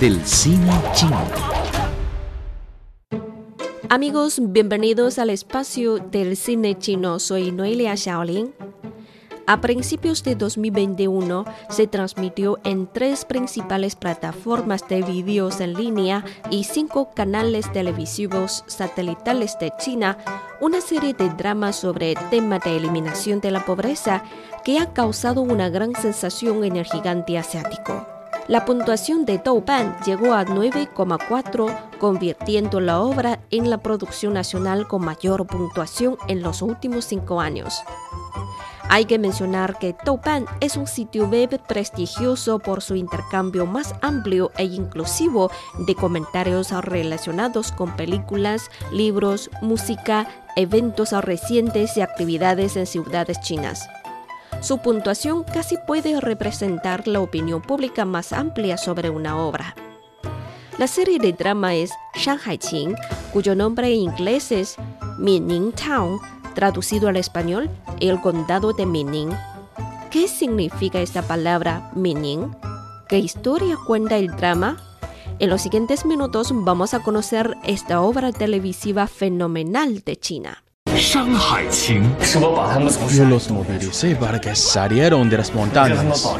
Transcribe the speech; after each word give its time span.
del 0.00 0.24
cine 0.24 0.72
chino. 0.94 1.20
Amigos, 3.90 4.40
bienvenidos 4.40 5.18
al 5.18 5.28
espacio 5.28 5.98
del 5.98 6.38
cine 6.38 6.78
chino. 6.78 7.18
Soy 7.18 7.52
Noelia 7.52 7.94
Shaolin. 7.94 8.54
A 9.46 9.60
principios 9.60 10.22
de 10.24 10.36
2021 10.36 11.44
se 11.68 11.86
transmitió 11.86 12.58
en 12.64 12.86
tres 12.86 13.26
principales 13.26 13.94
plataformas 13.94 14.88
de 14.88 15.02
vídeos 15.02 15.60
en 15.60 15.74
línea 15.74 16.24
y 16.50 16.64
cinco 16.64 17.10
canales 17.14 17.70
televisivos 17.70 18.64
satelitales 18.66 19.58
de 19.58 19.70
China 19.78 20.16
una 20.62 20.80
serie 20.80 21.12
de 21.12 21.28
dramas 21.28 21.76
sobre 21.76 22.12
el 22.12 22.30
tema 22.30 22.58
de 22.58 22.78
eliminación 22.78 23.40
de 23.40 23.50
la 23.50 23.66
pobreza 23.66 24.24
que 24.64 24.78
ha 24.78 24.94
causado 24.94 25.42
una 25.42 25.68
gran 25.68 25.94
sensación 25.94 26.64
en 26.64 26.76
el 26.76 26.86
gigante 26.86 27.36
asiático. 27.36 28.06
La 28.48 28.64
puntuación 28.64 29.26
de 29.26 29.38
Douban 29.38 29.96
llegó 30.06 30.32
a 30.32 30.46
9,4, 30.46 31.98
convirtiendo 31.98 32.80
la 32.80 33.00
obra 33.00 33.40
en 33.50 33.68
la 33.68 33.78
producción 33.78 34.34
nacional 34.34 34.88
con 34.88 35.04
mayor 35.04 35.46
puntuación 35.46 36.16
en 36.28 36.42
los 36.42 36.62
últimos 36.62 37.04
cinco 37.04 37.40
años. 37.40 37.82
Hay 38.88 39.06
que 39.06 39.18
mencionar 39.18 39.78
que 39.78 39.96
Douban 40.04 40.46
es 40.60 40.76
un 40.76 40.86
sitio 40.86 41.26
web 41.26 41.60
prestigioso 41.66 42.58
por 42.58 42.82
su 42.82 42.94
intercambio 42.94 43.66
más 43.66 43.94
amplio 44.02 44.52
e 44.56 44.64
inclusivo 44.64 45.50
de 45.78 45.94
comentarios 45.94 46.70
relacionados 46.70 47.72
con 47.72 47.96
películas, 47.96 48.70
libros, 48.92 49.50
música, 49.62 50.28
eventos 50.54 51.12
recientes 51.12 51.96
y 51.96 52.02
actividades 52.02 52.76
en 52.76 52.86
ciudades 52.86 53.40
chinas. 53.40 53.88
Su 54.60 54.78
puntuación 54.78 55.44
casi 55.44 55.76
puede 55.86 56.20
representar 56.20 57.08
la 57.08 57.20
opinión 57.20 57.62
pública 57.62 58.04
más 58.04 58.32
amplia 58.32 58.76
sobre 58.76 59.10
una 59.10 59.36
obra. 59.38 59.74
La 60.78 60.86
serie 60.86 61.18
de 61.18 61.32
drama 61.32 61.74
es 61.74 61.92
Shanghai 62.16 62.58
Qing, 62.58 62.96
cuyo 63.32 63.54
nombre 63.54 63.88
en 63.88 64.00
inglés 64.00 64.50
es 64.52 64.76
Mining 65.18 65.72
Town, 65.72 66.18
traducido 66.54 67.08
al 67.08 67.16
español, 67.16 67.70
el 68.00 68.20
condado 68.20 68.72
de 68.72 68.86
Mining. 68.86 69.30
¿Qué 70.10 70.28
significa 70.28 71.00
esta 71.00 71.22
palabra 71.22 71.90
Mining? 71.94 72.54
¿Qué 73.08 73.18
historia 73.18 73.76
cuenta 73.86 74.16
el 74.16 74.28
drama? 74.28 74.76
En 75.38 75.50
los 75.50 75.62
siguientes 75.62 76.06
minutos 76.06 76.52
vamos 76.52 76.94
a 76.94 77.00
conocer 77.00 77.56
esta 77.64 78.00
obra 78.00 78.32
televisiva 78.32 79.06
fenomenal 79.06 80.02
de 80.04 80.16
China. 80.16 80.63
Yo 83.10 83.24
los 83.24 83.50
movilicé 83.50 84.14
para 84.16 84.40
que 84.40 84.54
salieran 84.54 85.28
de 85.28 85.38
las 85.38 85.52
montañas. 85.52 86.38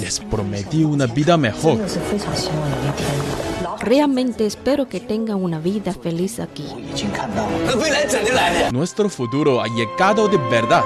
Les 0.00 0.20
prometí 0.20 0.84
una 0.84 1.06
vida 1.06 1.36
mejor. 1.36 1.78
Realmente 3.80 4.46
espero 4.46 4.88
que 4.88 5.00
tengan 5.00 5.42
una 5.42 5.58
vida 5.58 5.92
feliz 5.92 6.40
aquí. 6.40 6.66
Nuestro 8.72 9.10
futuro 9.10 9.60
ha 9.60 9.66
llegado 9.68 10.28
de 10.28 10.38
verdad. 10.50 10.82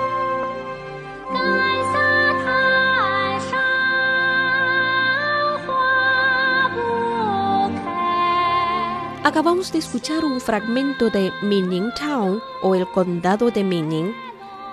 Acabamos 9.29 9.73
de 9.73 9.79
escuchar 9.79 10.25
un 10.25 10.41
fragmento 10.41 11.11
de 11.11 11.31
Mining 11.43 11.93
Town 11.93 12.41
o 12.63 12.75
el 12.75 12.87
condado 12.89 13.51
de 13.51 13.63
Mining. 13.63 14.15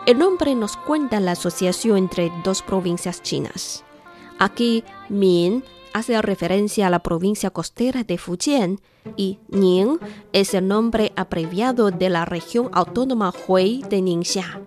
El 0.06 0.18
nombre 0.18 0.56
nos 0.56 0.78
cuenta 0.78 1.20
la 1.20 1.34
asociación 1.34 1.98
entre 1.98 2.32
dos 2.42 2.62
provincias 2.62 3.22
chinas. 3.22 3.84
Aquí, 4.40 4.86
Min 5.10 5.66
hace 5.92 6.22
referencia 6.22 6.88
a 6.88 6.90
la 6.90 7.00
provincia 7.00 7.50
costera 7.50 8.06
de 8.06 8.18
Fujian 8.18 8.80
y 9.18 9.40
Ning 9.50 10.00
es 10.32 10.54
el 10.54 10.70
nombre 10.70 11.12
abreviado 11.18 11.92
de 11.92 12.10
la 12.10 12.24
región 12.24 12.70
autónoma 12.72 13.34
Hui 13.46 13.84
de 13.90 14.02
Ningxia. 14.02 14.62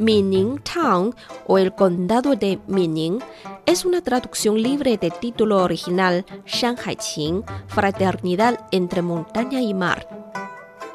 Mining 0.00 0.58
Town 0.60 1.14
o 1.46 1.58
el 1.58 1.74
condado 1.74 2.34
de 2.34 2.58
Mining 2.66 3.18
es 3.66 3.84
una 3.84 4.00
traducción 4.00 4.60
libre 4.60 4.96
del 4.96 5.12
título 5.12 5.62
original 5.62 6.24
Shanghai 6.46 6.96
Qing, 6.96 7.44
fraternidad 7.66 8.66
entre 8.70 9.02
montaña 9.02 9.60
y 9.60 9.74
mar. 9.74 10.08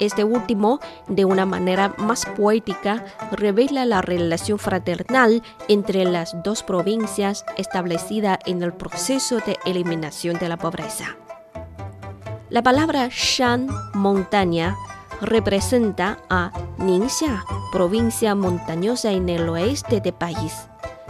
Este 0.00 0.24
último, 0.24 0.80
de 1.06 1.24
una 1.24 1.46
manera 1.46 1.94
más 1.98 2.26
poética, 2.26 3.04
revela 3.30 3.86
la 3.86 4.02
relación 4.02 4.58
fraternal 4.58 5.40
entre 5.68 6.04
las 6.04 6.42
dos 6.42 6.64
provincias 6.64 7.44
establecida 7.56 8.40
en 8.44 8.60
el 8.64 8.72
proceso 8.72 9.36
de 9.36 9.56
eliminación 9.64 10.36
de 10.40 10.48
la 10.48 10.56
pobreza. 10.56 11.16
La 12.50 12.62
palabra 12.62 13.08
Shan, 13.10 13.68
montaña, 13.94 14.76
representa 15.20 16.18
a 16.28 16.52
Ningxia, 16.78 17.44
provincia 17.72 18.34
montañosa 18.34 19.12
en 19.12 19.28
el 19.28 19.48
oeste 19.48 20.00
del 20.00 20.14
país, 20.14 20.68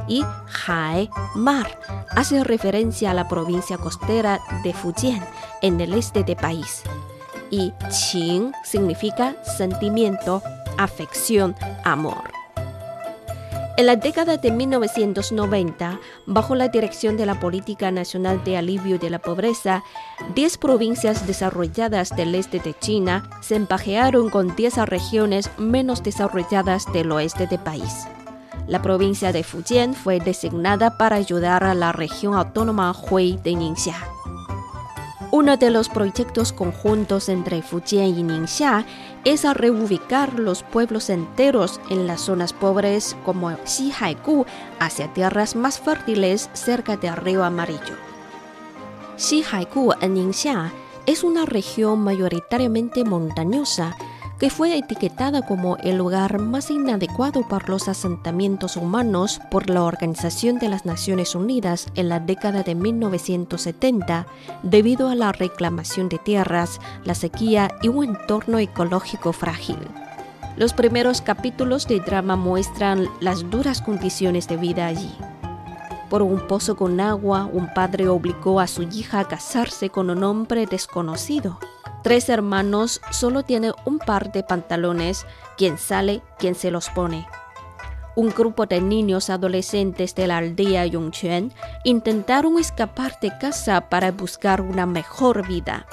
y 0.09 0.25
Hai, 0.67 1.11
mar, 1.35 1.81
hace 2.11 2.45
referencia 2.45 3.11
a 3.11 3.15
la 3.15 3.29
provincia 3.29 3.79
costera 3.79 4.41
de 4.63 4.73
Fujian, 4.73 5.25
en 5.63 5.81
el 5.81 5.95
este 5.95 6.23
del 6.23 6.37
país. 6.37 6.83
Y 7.51 7.73
Qing 7.91 8.53
significa 8.65 9.37
sentimiento, 9.45 10.43
afección, 10.79 11.55
amor. 11.85 12.36
En 13.79 13.85
la 13.85 13.97
década 13.97 14.39
de 14.39 14.51
1990, 14.51 16.01
bajo 16.25 16.55
la 16.55 16.69
dirección 16.69 17.19
de 17.19 17.27
la 17.27 17.39
Política 17.39 17.91
Nacional 17.91 18.43
de 18.43 18.57
Alivio 18.57 18.99
de 18.99 19.11
la 19.11 19.19
Pobreza, 19.19 19.85
10 20.35 20.57
provincias 20.57 21.27
desarrolladas 21.27 22.17
del 22.17 22.35
este 22.35 22.59
de 22.59 22.73
China 22.73 23.29
se 23.43 23.55
empajearon 23.55 24.31
con 24.31 24.57
10 24.57 24.79
regiones 24.87 25.51
menos 25.59 26.03
desarrolladas 26.03 26.91
del 26.95 27.13
oeste 27.13 27.47
del 27.47 27.59
país. 27.59 28.07
La 28.67 28.81
provincia 28.81 29.31
de 29.31 29.45
Fujian 29.45 29.93
fue 29.93 30.21
designada 30.21 30.97
para 30.97 31.17
ayudar 31.17 31.63
a 31.63 31.75
la 31.75 31.93
región 31.93 32.35
autónoma 32.35 32.95
Hui 33.11 33.39
de 33.45 33.57
Ningxia. 33.57 34.16
Uno 35.39 35.59
de 35.59 35.69
los 35.69 35.91
proyectos 35.91 36.55
conjuntos 36.55 37.29
entre 37.29 37.61
Fujian 37.61 38.07
y 38.07 38.23
Ningxia 38.23 38.87
es 39.27 39.45
a 39.45 39.53
reubicar 39.53 40.39
los 40.39 40.63
pueblos 40.63 41.11
enteros 41.11 41.79
en 41.91 42.07
las 42.07 42.23
zonas 42.23 42.55
pobres 42.55 43.15
como 43.23 43.55
Xihaigu 43.67 44.47
hacia 44.81 45.13
tierras 45.13 45.55
más 45.55 45.79
fértiles 45.79 46.49
cerca 46.55 46.97
del 46.97 47.17
río 47.17 47.45
Amarillo. 47.45 47.97
Xihaigu 49.19 49.93
en 50.01 50.15
Ningxia 50.15 50.73
es 51.05 51.23
una 51.23 51.45
región 51.45 52.01
mayoritariamente 52.01 53.05
montañosa 53.05 53.95
que 54.39 54.51
fue 54.51 54.77
etiquetada 54.77 55.43
como 55.43 55.77
el 55.79 55.97
lugar 55.97 56.39
más 56.39 56.71
inadecuado 56.71 57.49
para 57.49 57.69
los 57.69 57.89
asentamientos 57.89 58.77
humanos 58.77 59.41
por 59.51 59.71
la 59.71 59.83
Organización 59.83 60.59
de 60.59 60.69
las 60.69 60.85
Naciones 60.85 61.35
Unidas 61.35 61.89
en 61.95 62.09
la 62.09 62.21
década 62.21 62.63
de 62.63 62.75
1970 62.75 64.27
debido 64.63 65.09
a 65.09 65.15
la 65.15 65.33
reclamación 65.33 66.09
de 66.09 66.19
tierras, 66.19 66.81
la 67.05 67.15
sequía 67.15 67.71
y 67.83 67.89
un 67.89 68.05
entorno 68.05 68.59
ecológico 68.59 69.33
frágil. 69.33 69.79
Los 70.57 70.73
primeros 70.73 71.21
capítulos 71.21 71.87
de 71.87 72.01
drama 72.01 72.37
muestran 72.37 73.09
las 73.21 73.51
duras 73.51 73.83
condiciones 73.83 74.49
de 74.49 74.57
vida 74.57 74.87
allí. 74.87 75.15
Por 76.09 76.23
un 76.23 76.47
pozo 76.47 76.77
con 76.77 77.01
agua, 77.01 77.49
un 77.53 77.73
padre 77.75 78.09
obligó 78.09 78.61
a 78.61 78.67
su 78.67 78.83
hija 78.83 79.21
a 79.21 79.29
casarse 79.29 79.91
con 79.91 80.09
un 80.09 80.23
hombre 80.23 80.67
desconocido. 80.67 81.59
Tres 82.07 82.29
hermanos 82.29 83.01
solo 83.11 83.43
tienen 83.43 83.73
un 83.85 83.99
par 83.99 84.31
de 84.31 84.45
pantalones, 84.45 85.27
quien 85.57 85.77
sale, 85.77 86.23
quien 86.39 86.55
se 86.55 86.71
los 86.71 86.89
pone. 86.89 87.27
Un 88.15 88.29
grupo 88.31 88.65
de 88.65 88.81
niños 88.81 89.29
adolescentes 89.29 90.15
de 90.15 90.29
la 90.29 90.37
aldea 90.37 90.87
Yongquan 90.87 91.53
intentaron 91.83 92.61
escapar 92.61 93.19
de 93.19 93.37
casa 93.41 93.89
para 93.89 94.13
buscar 94.13 94.61
una 94.61 94.87
mejor 94.87 95.49
vida. 95.49 95.85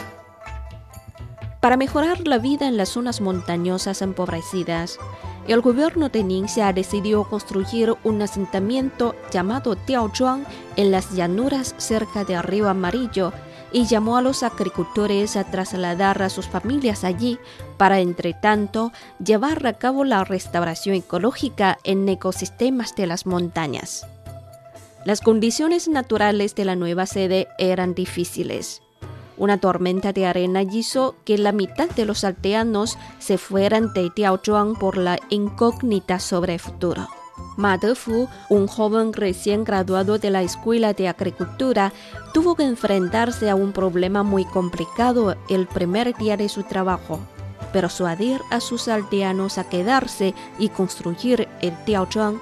Para 1.59 1.77
mejorar 1.77 2.27
la 2.27 2.37
vida 2.37 2.67
en 2.67 2.77
las 2.77 2.89
zonas 2.89 3.19
montañosas 3.19 4.03
empobrecidas, 4.03 4.99
el 5.47 5.61
gobierno 5.61 6.09
de 6.09 6.23
Ningxia 6.23 6.73
decidió 6.73 7.23
construir 7.23 7.95
un 8.03 8.21
asentamiento 8.21 9.15
llamado 9.31 9.75
Tiaozhuang 9.75 10.45
en 10.75 10.91
las 10.91 11.11
llanuras 11.15 11.73
cerca 11.79 12.23
del 12.23 12.43
río 12.43 12.69
Amarillo 12.69 13.33
y 13.73 13.87
llamó 13.87 14.15
a 14.15 14.21
los 14.21 14.43
agricultores 14.43 15.35
a 15.35 15.43
trasladar 15.43 16.21
a 16.21 16.29
sus 16.29 16.47
familias 16.47 17.03
allí 17.03 17.39
para, 17.77 17.99
entre 17.99 18.33
tanto, 18.33 18.93
llevar 19.23 19.65
a 19.65 19.73
cabo 19.73 20.05
la 20.05 20.23
restauración 20.23 20.95
ecológica 20.95 21.79
en 21.83 22.07
ecosistemas 22.07 22.95
de 22.95 23.07
las 23.07 23.25
montañas. 23.25 24.05
Las 25.03 25.19
condiciones 25.19 25.89
naturales 25.89 26.55
de 26.55 26.65
la 26.65 26.75
nueva 26.75 27.05
sede 27.07 27.49
eran 27.57 27.93
difíciles. 27.93 28.81
Una 29.35 29.57
tormenta 29.57 30.13
de 30.13 30.27
arena 30.27 30.61
hizo 30.61 31.15
que 31.25 31.37
la 31.37 31.51
mitad 31.51 31.89
de 31.89 32.05
los 32.05 32.23
aldeanos 32.23 32.97
se 33.19 33.37
fueran 33.37 33.91
de 33.93 34.11
Tiaozhuang 34.11 34.75
por 34.77 34.97
la 34.97 35.17
incógnita 35.29 36.19
sobre 36.19 36.53
el 36.53 36.59
futuro. 36.59 37.07
Ma 37.57 37.77
Defu, 37.77 38.27
un 38.49 38.67
joven 38.67 39.13
recién 39.13 39.63
graduado 39.63 40.17
de 40.17 40.29
la 40.29 40.41
Escuela 40.41 40.93
de 40.93 41.07
Agricultura, 41.07 41.93
tuvo 42.33 42.55
que 42.55 42.63
enfrentarse 42.63 43.49
a 43.49 43.55
un 43.55 43.71
problema 43.71 44.23
muy 44.23 44.45
complicado 44.45 45.35
el 45.49 45.67
primer 45.67 46.15
día 46.17 46.37
de 46.37 46.49
su 46.49 46.63
trabajo, 46.63 47.19
persuadir 47.71 48.41
a 48.49 48.59
sus 48.59 48.87
aldeanos 48.87 49.57
a 49.57 49.69
quedarse 49.69 50.33
y 50.57 50.69
construir 50.69 51.47
el 51.61 51.75
Tiaozhuang. 51.85 52.39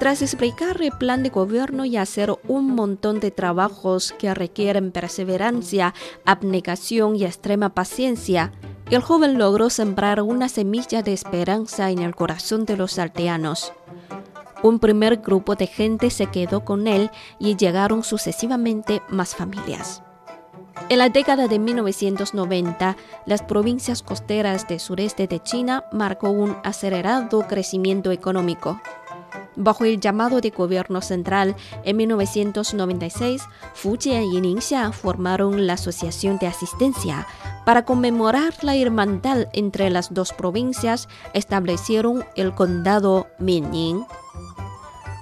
Tras 0.00 0.22
explicar 0.22 0.82
el 0.82 0.90
plan 0.90 1.22
de 1.22 1.30
gobierno 1.30 1.84
y 1.84 1.96
hacer 1.96 2.34
un 2.48 2.74
montón 2.74 3.20
de 3.20 3.30
trabajos 3.30 4.12
que 4.18 4.34
requieren 4.34 4.90
perseverancia, 4.90 5.94
abnegación 6.24 7.14
y 7.14 7.24
extrema 7.24 7.74
paciencia, 7.74 8.52
el 8.90 9.00
joven 9.00 9.38
logró 9.38 9.70
sembrar 9.70 10.20
una 10.22 10.48
semilla 10.48 11.02
de 11.02 11.12
esperanza 11.12 11.90
en 11.90 12.00
el 12.00 12.14
corazón 12.14 12.64
de 12.64 12.76
los 12.76 12.98
aldeanos. 12.98 13.72
Un 14.62 14.78
primer 14.78 15.18
grupo 15.18 15.56
de 15.56 15.66
gente 15.66 16.10
se 16.10 16.26
quedó 16.26 16.64
con 16.64 16.86
él 16.86 17.10
y 17.38 17.56
llegaron 17.56 18.02
sucesivamente 18.02 19.02
más 19.08 19.34
familias. 19.34 20.02
En 20.88 20.98
la 20.98 21.08
década 21.08 21.48
de 21.48 21.58
1990, 21.58 22.96
las 23.26 23.42
provincias 23.42 24.02
costeras 24.02 24.68
del 24.68 24.80
sureste 24.80 25.26
de 25.26 25.40
China 25.40 25.84
marcó 25.92 26.30
un 26.30 26.56
acelerado 26.62 27.46
crecimiento 27.48 28.10
económico. 28.10 28.80
Bajo 29.56 29.84
el 29.84 30.00
llamado 30.00 30.40
de 30.40 30.50
gobierno 30.50 31.00
central, 31.00 31.54
en 31.84 31.96
1996, 31.96 33.42
Fujian 33.74 34.24
y 34.24 34.40
Ningxia 34.40 34.90
formaron 34.90 35.66
la 35.66 35.74
Asociación 35.74 36.38
de 36.38 36.48
Asistencia. 36.48 37.26
Para 37.64 37.84
conmemorar 37.84 38.52
la 38.62 38.74
hermandad 38.74 39.46
entre 39.52 39.90
las 39.90 40.12
dos 40.12 40.32
provincias, 40.32 41.08
establecieron 41.34 42.24
el 42.34 42.54
condado 42.54 43.28
Minning. 43.38 44.04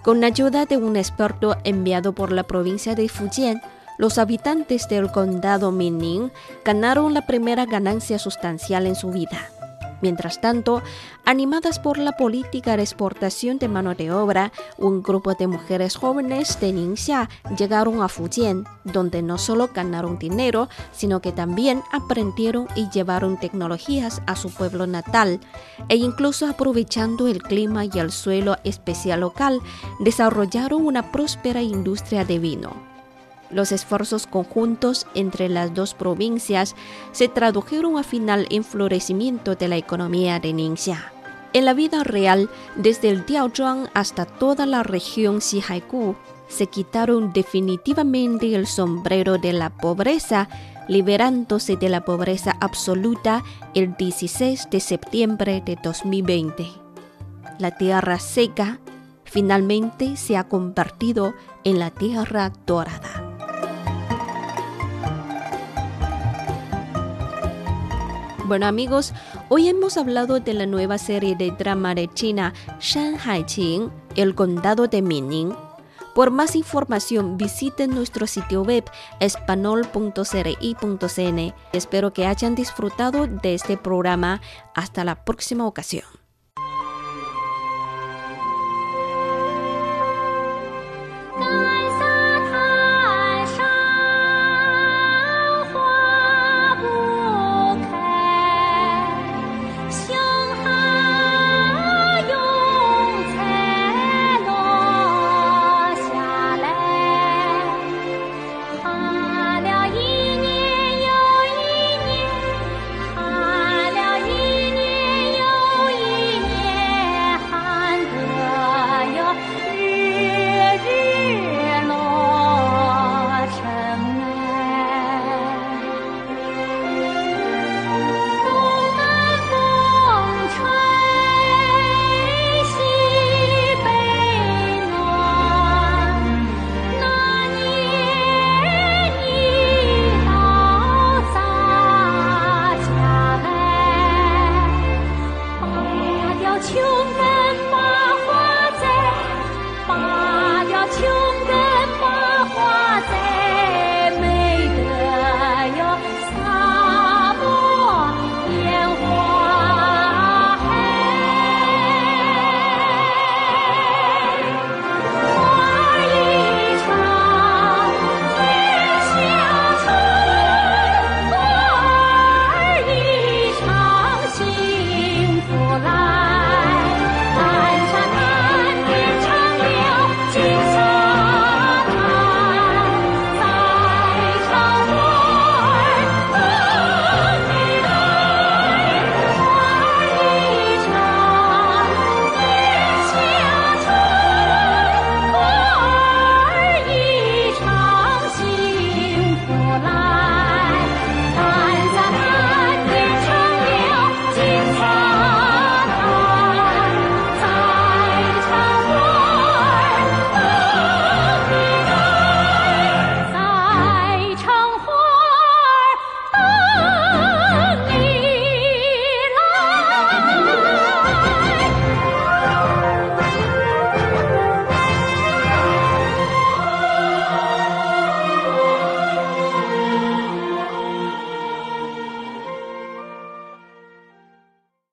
Con 0.03 0.25
ayuda 0.25 0.65
de 0.65 0.79
un 0.79 0.97
experto 0.97 1.57
enviado 1.65 2.13
por 2.13 2.33
la 2.33 2.43
provincia 2.43 2.95
de 2.95 3.09
Fujian, 3.09 3.61
los 3.99 4.19
habitantes 4.19 4.89
del 4.89 5.13
condado 5.13 5.71
Minning 5.71 6.33
ganaron 6.65 7.13
la 7.13 7.27
primera 7.27 7.67
ganancia 7.67 8.19
sustancial 8.19 8.87
en 8.87 8.97
su 8.97 9.11
vida. 9.11 9.51
Mientras 10.03 10.41
tanto, 10.41 10.83
animadas 11.25 11.79
por 11.79 11.97
la 11.97 12.13
política 12.13 12.77
de 12.77 12.83
exportación 12.83 13.59
de 13.59 13.69
mano 13.69 13.95
de 13.95 14.11
obra, 14.11 14.53
un 14.77 15.01
grupo 15.03 15.35
de 15.35 15.47
mujeres 15.47 15.95
jóvenes 15.95 16.59
de 16.61 16.73
Ningxia 16.73 17.31
llegaron 17.57 18.03
a 18.03 18.09
Fujian, 18.09 18.67
donde 18.83 19.23
no 19.23 19.39
solo 19.39 19.71
ganaron 19.73 20.19
dinero, 20.19 20.69
sino 20.91 21.21
que 21.21 21.31
también 21.31 21.83
aprendieron 21.93 22.67
y 22.75 22.91
llevaron 22.91 23.39
tecnologías 23.39 24.21
a 24.27 24.35
su 24.35 24.53
pueblo 24.53 24.89
natal, 24.89 25.39
e 25.89 25.95
incluso 25.95 26.49
aprovechando 26.49 27.29
el 27.29 27.41
clima 27.41 27.85
y 27.85 27.91
el 27.95 28.11
suelo 28.11 28.57
especial 28.65 29.21
local, 29.21 29.61
desarrollaron 30.01 30.85
una 30.85 31.13
próspera 31.13 31.63
industria 31.63 32.25
de 32.25 32.41
vino. 32.41 32.92
Los 33.53 33.71
esfuerzos 33.71 34.27
conjuntos 34.27 35.07
entre 35.15 35.49
las 35.49 35.75
dos 35.75 35.95
provincias 35.95 36.75
se 37.13 37.29
tradujeron 37.29 37.99
al 37.99 38.05
final 38.05 38.47
en 38.51 38.65
florecimiento 38.65 39.55
de 39.55 39.69
la 39.69 39.77
economía 39.77 40.41
de 40.41 40.55
Ningxia. 40.55 41.13
En 41.53 41.67
la 41.67 41.75
vida 41.75 42.03
real, 42.03 42.49
desde 42.77 43.11
el 43.11 43.27
Diaozhuang 43.27 43.89
hasta 43.93 44.25
toda 44.25 44.65
la 44.65 44.83
región 44.83 45.43
Xihaigu, 45.43 46.17
se 46.49 46.67
quitaron 46.67 47.33
definitivamente 47.33 48.55
el 48.55 48.67
sombrero 48.67 49.37
de 49.37 49.53
la 49.53 49.71
pobreza, 49.71 50.49
liberándose 50.89 51.77
de 51.77 51.91
la 51.91 52.07
pobreza 52.07 52.57
absoluta 52.61 53.45
el 53.75 53.97
16 53.97 54.69
de 54.71 54.81
septiembre 54.81 55.63
de 55.65 55.79
2020. 55.83 56.67
La 57.59 57.71
tierra 57.71 58.19
seca 58.19 58.81
finalmente 59.25 60.17
se 60.17 60.37
ha 60.39 60.45
convertido 60.45 61.35
en 61.65 61.79
la 61.79 61.91
tierra 61.91 62.53
dorada. 62.67 63.32
Bueno 68.45 68.67
amigos, 68.67 69.15
hoy 69.51 69.69
hemos 69.69 69.97
hablado 69.97 70.41
de 70.41 70.53
la 70.53 70.67
nueva 70.67 70.99
serie 70.99 71.37
de 71.37 71.53
drama 71.53 71.95
de 71.95 72.09
China 72.09 72.53
Shanghai 72.81 73.47
Qing, 73.47 73.89
el 74.17 74.35
condado 74.35 74.89
de 74.89 75.01
Minning. 75.01 75.55
Por 76.13 76.33
más 76.33 76.57
información 76.57 77.37
visiten 77.37 77.95
nuestro 77.95 78.27
sitio 78.27 78.63
web 78.63 78.83
espanol.cri.cn. 79.21 81.55
Espero 81.73 82.13
que 82.13 82.27
hayan 82.27 82.57
disfrutado 82.57 83.29
de 83.29 83.55
este 83.55 83.77
programa. 83.77 84.41
Hasta 84.75 85.05
la 85.05 85.25
próxima 85.25 85.65
ocasión. 85.65 86.22